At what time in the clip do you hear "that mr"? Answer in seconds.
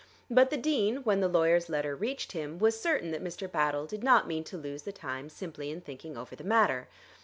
3.11-3.47